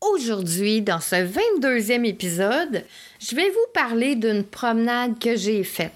[0.00, 2.84] Aujourd'hui, dans ce 22e épisode,
[3.20, 5.92] je vais vous parler d'une promenade que j'ai faite.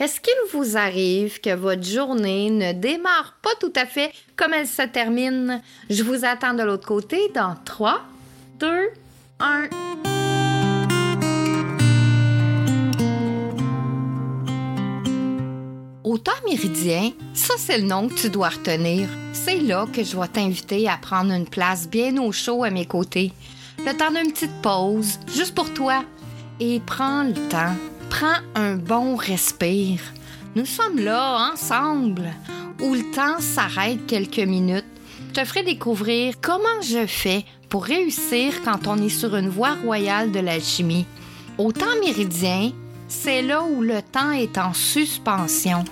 [0.00, 4.66] Est-ce qu'il vous arrive que votre journée ne démarre pas tout à fait comme elle
[4.66, 5.62] se termine?
[5.88, 8.02] Je vous attends de l'autre côté dans 3,
[8.58, 8.90] 2,
[9.38, 9.68] 1.
[16.16, 19.06] Au temps méridien, ça c'est le nom que tu dois retenir.
[19.34, 22.86] C'est là que je vais t'inviter à prendre une place bien au chaud à mes
[22.86, 23.32] côtés.
[23.84, 26.04] Le temps d'une petite pause, juste pour toi.
[26.58, 27.76] Et prends le temps.
[28.08, 30.00] Prends un bon respire.
[30.54, 32.32] Nous sommes là, ensemble,
[32.80, 34.86] où le temps s'arrête quelques minutes.
[35.28, 39.74] Je te ferai découvrir comment je fais pour réussir quand on est sur une voie
[39.84, 41.04] royale de l'alchimie.
[41.58, 42.72] Au temps méridien,
[43.06, 45.84] c'est là où le temps est en suspension.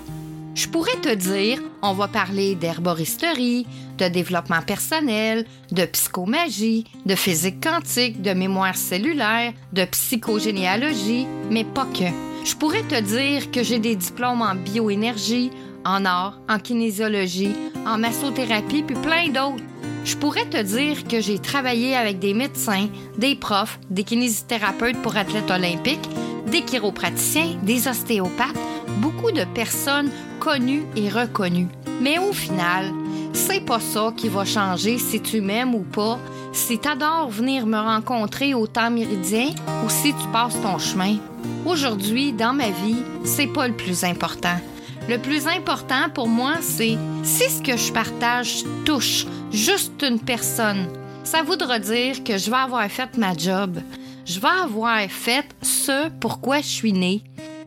[0.55, 3.67] Je pourrais te dire, on va parler d'herboristerie,
[3.99, 11.87] de développement personnel, de psychomagie, de physique quantique, de mémoire cellulaire, de psychogénéalogie, mais pas
[11.87, 12.05] que.
[12.45, 15.51] Je pourrais te dire que j'ai des diplômes en bioénergie,
[15.84, 19.65] en art, en kinésiologie, en massothérapie, puis plein d'autres.
[20.05, 25.17] Je pourrais te dire que j'ai travaillé avec des médecins, des profs, des kinésithérapeutes pour
[25.17, 26.09] athlètes olympiques,
[26.47, 28.55] des chiropraticiens, des ostéopathes,
[29.05, 30.10] beaucoup de personnes
[30.41, 31.69] connues et reconnues.
[32.00, 32.91] Mais au final,
[33.34, 36.19] c'est pas ça qui va changer si tu m'aimes ou pas,
[36.55, 39.50] si t'adores venir me rencontrer au temps méridien
[39.84, 41.16] ou si tu passes ton chemin.
[41.66, 44.58] Aujourd'hui, dans ma vie, c'est pas le plus important.
[45.06, 50.88] Le plus important pour moi, c'est si ce que je partage touche juste une personne,
[51.25, 53.78] ça voudra dire que je vais avoir fait ma job
[54.25, 57.22] je vais avoir fait ce pourquoi je suis né.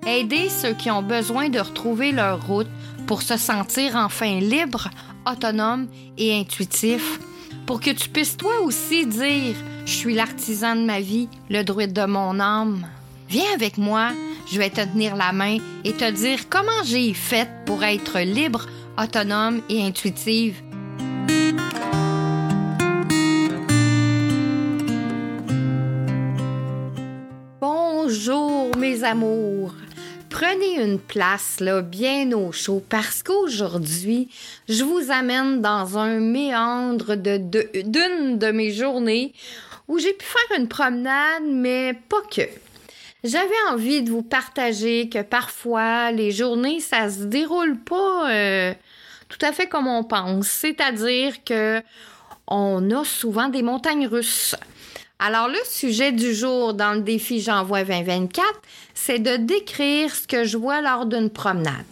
[0.07, 2.69] Aider ceux qui ont besoin de retrouver leur route
[3.07, 4.89] pour se sentir enfin libre,
[5.29, 7.19] autonome et intuitif.
[7.65, 9.55] Pour que tu puisses toi aussi dire
[9.85, 12.87] Je suis l'artisan de ma vie, le druide de mon âme.
[13.27, 14.11] Viens avec moi,
[14.49, 18.65] je vais te tenir la main et te dire comment j'ai fait pour être libre,
[18.97, 20.61] autonome et intuitive
[27.59, 29.73] Bonjour mes amours.
[30.39, 34.29] Prenez une place là bien au chaud parce qu'aujourd'hui,
[34.69, 39.33] je vous amène dans un méandre d'une de, mes journées
[39.87, 42.43] où j'ai pu faire une promenade mais pas que.
[43.23, 48.73] J'avais envie de vous partager que parfois les journées ça se déroule pas euh,
[49.29, 51.81] tout à fait comme on pense, c'est-à-dire que
[52.45, 54.55] on a souvent des montagnes russes.
[55.19, 58.45] Alors, le sujet du jour dans le défi J'envoie 2024,
[58.97, 61.85] c'est de décrire ce que je vois lors d'une promenade.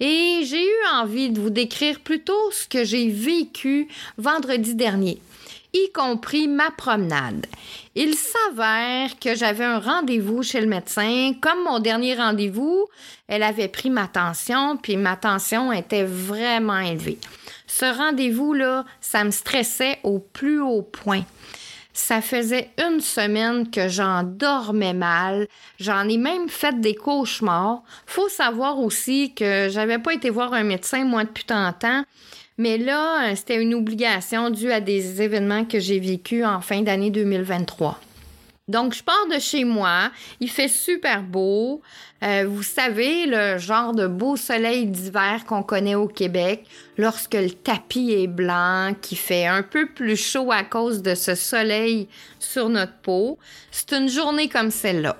[0.00, 5.20] Et j'ai eu envie de vous décrire plutôt ce que j'ai vécu vendredi dernier,
[5.74, 7.46] y compris ma promenade.
[7.94, 11.34] Il s'avère que j'avais un rendez-vous chez le médecin.
[11.40, 12.86] Comme mon dernier rendez-vous,
[13.28, 17.18] elle avait pris ma tension, puis ma tension était vraiment élevée.
[17.66, 21.24] Ce rendez-vous-là, ça me stressait au plus haut point.
[21.98, 25.48] Ça faisait une semaine que j'en dormais mal.
[25.80, 27.82] J'en ai même fait des cauchemars.
[28.04, 32.04] Faut savoir aussi que j'avais pas été voir un médecin, moi, depuis tant de temps.
[32.58, 37.10] Mais là, c'était une obligation due à des événements que j'ai vécus en fin d'année
[37.10, 37.98] 2023.
[38.68, 40.10] Donc, je pars de chez moi.
[40.40, 41.82] Il fait super beau.
[42.24, 46.64] Euh, vous savez, le genre de beau soleil d'hiver qu'on connaît au Québec,
[46.98, 51.36] lorsque le tapis est blanc, qui fait un peu plus chaud à cause de ce
[51.36, 52.08] soleil
[52.40, 53.38] sur notre peau.
[53.70, 55.16] C'est une journée comme celle-là.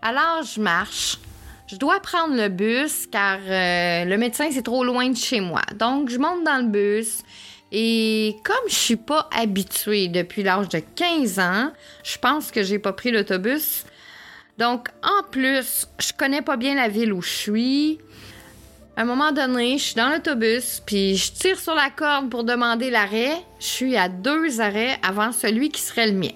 [0.00, 1.18] Alors, je marche.
[1.66, 5.62] Je dois prendre le bus car euh, le médecin, c'est trop loin de chez moi.
[5.74, 7.24] Donc, je monte dans le bus.
[7.72, 11.72] Et comme je suis pas habituée depuis l'âge de 15 ans,
[12.04, 13.84] je pense que j'ai pas pris l'autobus.
[14.58, 17.98] Donc, en plus, je connais pas bien la ville où je suis.
[18.96, 22.44] À un moment donné, je suis dans l'autobus, puis je tire sur la corde pour
[22.44, 23.34] demander l'arrêt.
[23.60, 26.32] Je suis à deux arrêts avant celui qui serait le mien.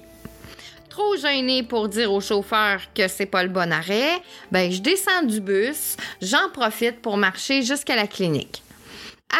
[0.91, 4.21] Trop gênée pour dire au chauffeur que c'est pas le bon arrêt,
[4.51, 8.63] ben je descends du bus, j'en profite pour marcher jusqu'à la clinique.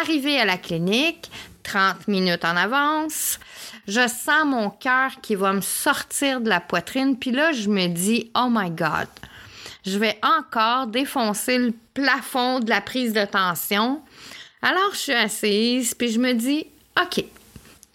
[0.01, 1.29] Arrivé à la clinique,
[1.63, 3.39] 30 minutes en avance.
[3.87, 7.17] Je sens mon cœur qui va me sortir de la poitrine.
[7.17, 9.07] Puis là, je me dis, oh my God,
[9.85, 14.01] je vais encore défoncer le plafond de la prise de tension.
[14.61, 16.67] Alors, je suis assise, puis je me dis,
[17.01, 17.25] OK,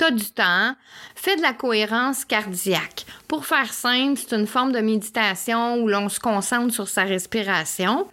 [0.02, 0.74] as du temps,
[1.14, 3.06] fais de la cohérence cardiaque.
[3.28, 8.08] Pour faire simple, c'est une forme de méditation où l'on se concentre sur sa respiration.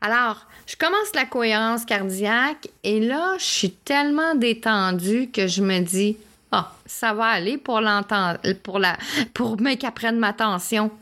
[0.00, 5.80] Alors, je commence la cohérence cardiaque et là, je suis tellement détendue que je me
[5.80, 6.16] dis
[6.52, 8.96] Ah, ça va aller pour l'entendre, pour la,
[9.34, 10.92] pour qu'elle prenne ma tension.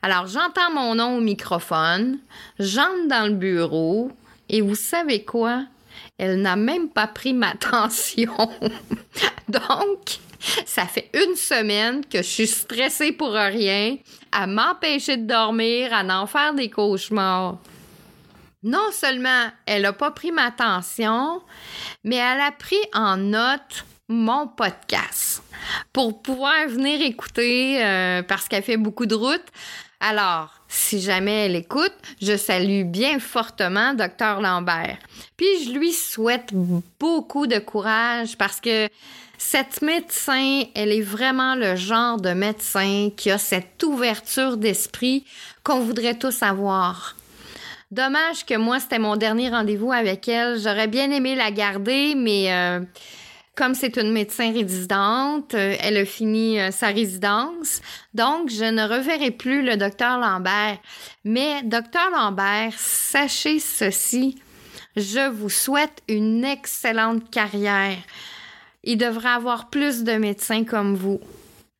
[0.00, 2.18] Alors, j'entends mon nom au microphone,
[2.58, 4.10] j'entre dans le bureau,
[4.48, 5.64] et vous savez quoi?
[6.16, 8.32] Elle n'a même pas pris ma tension.
[9.48, 10.18] Donc,
[10.64, 13.98] ça fait une semaine que je suis stressée pour rien,
[14.32, 17.58] à m'empêcher de dormir, à en faire des cauchemars.
[18.62, 21.40] Non seulement elle n'a pas pris ma tension,
[22.04, 25.42] mais elle a pris en note mon podcast
[25.92, 29.44] pour pouvoir venir écouter euh, parce qu'elle fait beaucoup de route.
[30.00, 34.98] Alors, si jamais elle écoute, je salue bien fortement Dr Lambert.
[35.36, 36.50] Puis je lui souhaite
[36.98, 38.88] beaucoup de courage parce que
[39.38, 45.24] cette médecin, elle est vraiment le genre de médecin qui a cette ouverture d'esprit
[45.64, 47.16] qu'on voudrait tous avoir.
[47.90, 50.60] Dommage que moi, c'était mon dernier rendez-vous avec elle.
[50.60, 52.80] J'aurais bien aimé la garder, mais euh,
[53.56, 57.80] comme c'est une médecin résidente, euh, elle a fini euh, sa résidence.
[58.14, 60.78] Donc, je ne reverrai plus le docteur Lambert.
[61.24, 64.38] Mais, docteur Lambert, sachez ceci.
[64.94, 67.98] Je vous souhaite une excellente carrière.
[68.84, 71.20] Il devrait avoir plus de médecins comme vous.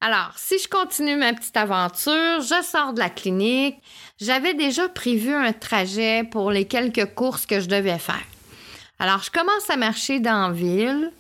[0.03, 3.77] Alors, si je continue ma petite aventure, je sors de la clinique.
[4.19, 8.25] J'avais déjà prévu un trajet pour les quelques courses que je devais faire.
[8.99, 11.13] Alors, je commence à marcher dans la ville.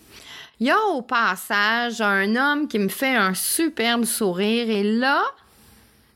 [0.61, 5.25] Il y a au passage un homme qui me fait un superbe sourire et là,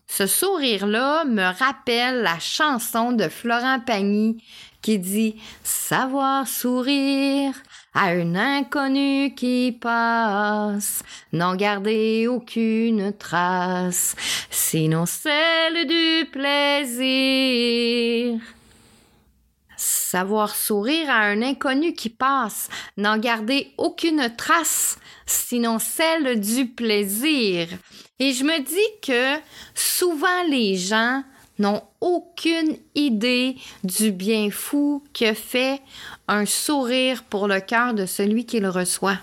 [0.06, 4.42] ce sourire-là me rappelle la chanson de Florent Pagny
[4.80, 7.54] qui dit Savoir sourire
[7.94, 11.02] à un inconnu qui passe,
[11.32, 14.16] n'en garder aucune trace,
[14.50, 18.40] sinon celle du plaisir.
[19.76, 27.68] Savoir sourire à un inconnu qui passe, n'en garder aucune trace, sinon celle du plaisir.
[28.18, 29.36] Et je me dis que
[29.74, 31.22] souvent les gens
[31.58, 35.80] n'ont aucune idée du bien fou que fait
[36.28, 39.18] un sourire pour le cœur de celui qui le reçoit.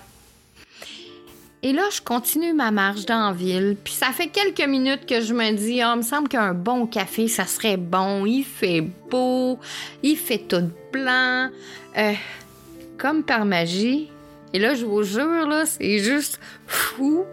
[1.64, 3.76] Et là, je continue ma marche dans la ville.
[3.82, 6.86] Puis ça fait quelques minutes que je me dis, oh, il me semble qu'un bon
[6.86, 8.26] café, ça serait bon.
[8.26, 9.60] Il fait beau,
[10.02, 11.50] il fait tout blanc.
[11.96, 12.14] Euh,
[12.98, 14.10] comme par magie.
[14.52, 17.24] Et là, je vous jure, là, c'est juste fou.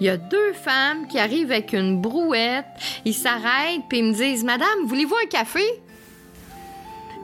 [0.00, 2.66] Il y a deux femmes qui arrivent avec une brouette.
[3.04, 5.64] Ils s'arrêtent, puis ils me disent, Madame, voulez-vous un café?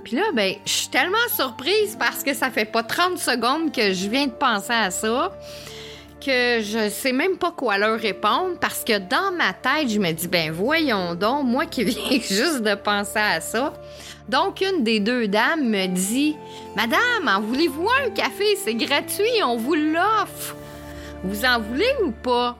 [0.04, 3.92] Puis là, ben, je suis tellement surprise parce que ça fait pas 30 secondes que
[3.92, 5.32] je viens de penser à ça
[6.24, 10.12] que je sais même pas quoi leur répondre parce que dans ma tête, je me
[10.12, 13.72] dis, ben voyons donc, moi qui viens juste de penser à ça.
[14.28, 16.36] Donc, une des deux dames me dit,
[16.76, 18.56] Madame, en voulez-vous un café?
[18.56, 20.54] C'est gratuit, on vous l'offre.
[21.24, 22.56] Vous en voulez ou pas?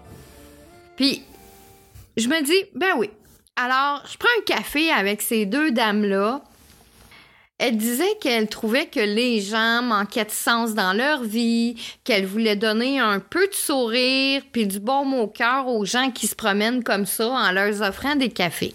[2.16, 3.10] Je me dis, ben oui.
[3.56, 6.42] Alors, je prends un café avec ces deux dames-là.
[7.58, 12.56] Elle disait qu'elle trouvait que les gens manquaient de sens dans leur vie, qu'elle voulait
[12.56, 16.34] donner un peu de sourire puis du bon mot au cœur aux gens qui se
[16.34, 18.74] promènent comme ça en leur offrant des cafés.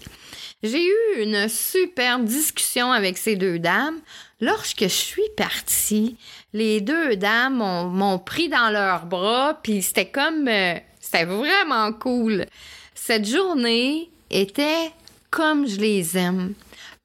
[0.62, 4.00] J'ai eu une superbe discussion avec ces deux dames.
[4.40, 6.16] Lorsque je suis partie,
[6.52, 7.58] les deux dames
[7.92, 10.48] m'ont pris dans leurs bras, puis c'était comme...
[10.48, 10.78] Euh,
[11.10, 12.44] c'était vraiment cool.
[12.94, 14.92] Cette journée était
[15.30, 16.52] comme je les aime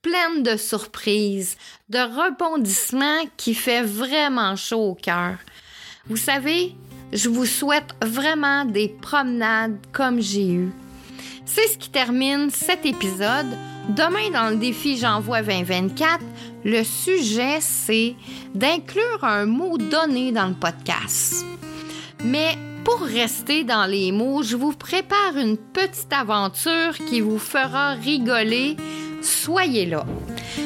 [0.01, 1.55] pleine de surprises,
[1.87, 5.37] de rebondissements qui fait vraiment chaud au cœur.
[6.07, 6.75] Vous savez,
[7.13, 10.71] je vous souhaite vraiment des promenades comme j'ai eu.
[11.45, 13.47] C'est ce qui termine cet épisode.
[13.87, 16.19] Demain, dans le défi J'envoie 2024,
[16.65, 18.15] le sujet, c'est
[18.53, 21.45] d'inclure un mot donné dans le podcast.
[22.25, 27.93] Mais pour rester dans les mots, je vous prépare une petite aventure qui vous fera
[27.93, 28.77] rigoler
[29.23, 30.05] soyez là.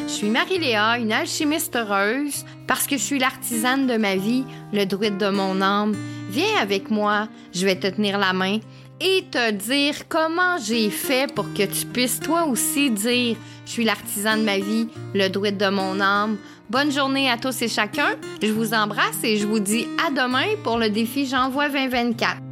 [0.08, 4.44] Je suis Marie-Léa, une alchimiste heureuse, parce que je suis l'artisane de ma vie,
[4.74, 5.96] le druide de mon âme.
[6.30, 8.60] Viens avec moi, je vais te tenir la main
[9.00, 13.84] et te dire comment j'ai fait pour que tu puisses toi aussi dire je suis
[13.84, 16.38] l'artisan de ma vie, le druide de mon âme.
[16.70, 18.16] Bonne journée à tous et chacun.
[18.42, 22.47] Je vous embrasse et je vous dis à demain pour le défi J'envoie 2024.